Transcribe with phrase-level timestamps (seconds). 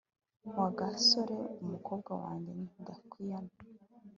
[0.59, 3.57] wagasore umukobwa wajye ndakwiyamye